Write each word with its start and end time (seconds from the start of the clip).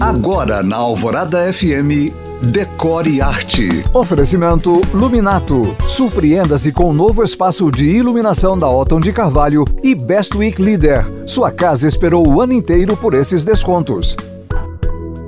Agora 0.00 0.62
na 0.62 0.76
Alvorada 0.76 1.50
FM, 1.50 2.12
Decore 2.42 3.22
Arte. 3.22 3.82
Oferecimento 3.94 4.82
Luminato. 4.92 5.74
Surpreenda-se 5.88 6.70
com 6.70 6.90
o 6.90 6.92
novo 6.92 7.22
espaço 7.22 7.70
de 7.70 7.88
iluminação 7.88 8.58
da 8.58 8.68
Otton 8.68 9.00
de 9.00 9.10
Carvalho 9.10 9.64
e 9.82 9.94
Best 9.94 10.36
Week 10.36 10.60
Leader. 10.60 11.06
Sua 11.26 11.50
casa 11.50 11.88
esperou 11.88 12.28
o 12.28 12.42
ano 12.42 12.52
inteiro 12.52 12.94
por 12.94 13.14
esses 13.14 13.42
descontos. 13.42 14.14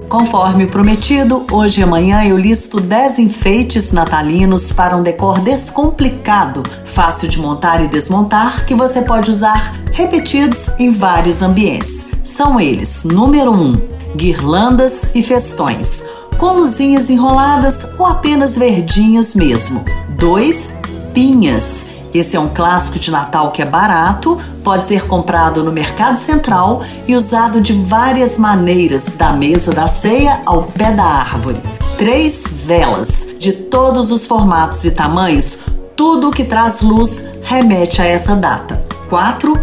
Conforme 0.06 0.66
prometido, 0.66 1.46
hoje 1.50 1.80
e 1.80 1.84
amanhã 1.84 2.24
eu 2.24 2.36
listo 2.36 2.78
10 2.78 3.20
enfeites 3.20 3.90
natalinos 3.90 4.70
para 4.70 4.96
um 4.96 5.02
decor 5.02 5.40
descomplicado, 5.40 6.62
fácil 6.84 7.28
de 7.28 7.38
montar 7.38 7.82
e 7.82 7.88
desmontar, 7.88 8.66
que 8.66 8.74
você 8.74 9.02
pode 9.02 9.30
usar 9.30 9.74
repetidos 9.92 10.78
em 10.78 10.90
vários 10.92 11.42
ambientes. 11.42 12.08
São 12.22 12.58
eles: 12.58 13.04
número 13.04 13.50
1, 13.50 13.54
um, 13.54 13.97
guirlandas 14.16 15.10
e 15.14 15.22
festões, 15.22 16.04
com 16.38 16.52
luzinhas 16.54 17.10
enroladas 17.10 17.88
ou 17.98 18.06
apenas 18.06 18.56
verdinhos 18.56 19.34
mesmo. 19.34 19.84
2, 20.16 20.74
pinhas 21.14 21.86
esse 22.12 22.36
é 22.36 22.40
um 22.40 22.48
clássico 22.48 22.98
de 22.98 23.10
Natal 23.10 23.50
que 23.50 23.60
é 23.60 23.66
barato, 23.66 24.38
pode 24.64 24.86
ser 24.86 25.06
comprado 25.06 25.62
no 25.62 25.70
Mercado 25.70 26.16
Central 26.16 26.82
e 27.06 27.14
usado 27.14 27.60
de 27.60 27.72
várias 27.74 28.38
maneiras, 28.38 29.12
da 29.12 29.32
mesa 29.32 29.72
da 29.72 29.86
ceia 29.86 30.40
ao 30.46 30.62
pé 30.64 30.90
da 30.92 31.04
árvore. 31.04 31.60
Três 31.98 32.44
velas, 32.48 33.28
de 33.38 33.52
todos 33.52 34.10
os 34.10 34.26
formatos 34.26 34.84
e 34.84 34.90
tamanhos, 34.90 35.58
tudo 35.94 36.30
que 36.30 36.44
traz 36.44 36.80
luz 36.80 37.24
remete 37.42 38.00
a 38.00 38.06
essa 38.06 38.34
data. 38.34 38.82
4 39.10 39.58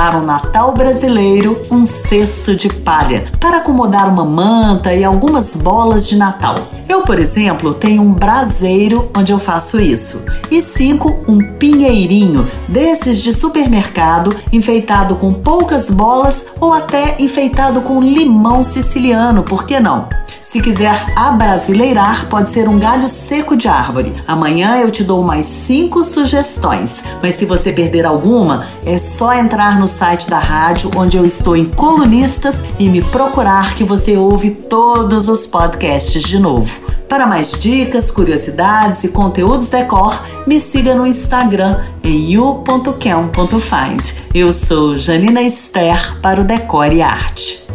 para 0.00 0.16
o 0.16 0.22
Natal 0.22 0.72
brasileiro, 0.72 1.60
um 1.70 1.84
cesto 1.84 2.56
de 2.56 2.70
palha 2.70 3.26
para 3.38 3.58
acomodar 3.58 4.08
uma 4.08 4.24
manta 4.24 4.94
e 4.94 5.04
algumas 5.04 5.56
bolas 5.56 6.08
de 6.08 6.16
Natal. 6.16 6.54
Eu, 6.88 7.02
por 7.02 7.18
exemplo, 7.18 7.74
tenho 7.74 8.00
um 8.00 8.14
braseiro 8.14 9.10
onde 9.14 9.30
eu 9.30 9.38
faço 9.38 9.78
isso. 9.78 10.24
E 10.50 10.62
cinco, 10.62 11.22
um 11.28 11.38
pinheirinho 11.58 12.48
desses 12.66 13.22
de 13.22 13.34
supermercado, 13.34 14.34
enfeitado 14.50 15.16
com 15.16 15.34
poucas 15.34 15.90
bolas 15.90 16.46
ou 16.58 16.72
até 16.72 17.16
enfeitado 17.18 17.82
com 17.82 18.00
limão 18.00 18.62
siciliano, 18.62 19.42
por 19.42 19.66
que 19.66 19.78
não? 19.78 20.08
Se 20.50 20.60
quiser 20.60 21.12
abrasileirar, 21.14 22.26
pode 22.26 22.50
ser 22.50 22.68
um 22.68 22.76
galho 22.76 23.08
seco 23.08 23.56
de 23.56 23.68
árvore. 23.68 24.12
Amanhã 24.26 24.78
eu 24.78 24.90
te 24.90 25.04
dou 25.04 25.22
mais 25.22 25.46
cinco 25.46 26.04
sugestões. 26.04 27.04
Mas 27.22 27.36
se 27.36 27.44
você 27.44 27.70
perder 27.70 28.04
alguma, 28.04 28.66
é 28.84 28.98
só 28.98 29.32
entrar 29.32 29.78
no 29.78 29.86
site 29.86 30.28
da 30.28 30.40
rádio, 30.40 30.90
onde 30.96 31.16
eu 31.16 31.24
estou 31.24 31.56
em 31.56 31.66
colunistas, 31.66 32.64
e 32.80 32.88
me 32.88 33.00
procurar 33.00 33.76
que 33.76 33.84
você 33.84 34.16
ouve 34.16 34.50
todos 34.50 35.28
os 35.28 35.46
podcasts 35.46 36.20
de 36.20 36.40
novo. 36.40 36.80
Para 37.08 37.28
mais 37.28 37.52
dicas, 37.52 38.10
curiosidades 38.10 39.04
e 39.04 39.10
conteúdos 39.10 39.68
decor, 39.68 40.20
me 40.48 40.58
siga 40.58 40.96
no 40.96 41.06
Instagram 41.06 41.78
em 42.02 42.32
you.cam.find. 42.32 44.02
Eu 44.34 44.52
sou 44.52 44.96
Janina 44.96 45.42
Esther 45.42 46.18
para 46.20 46.40
o 46.40 46.44
Decore 46.44 46.96
e 46.96 47.02
Arte. 47.02 47.69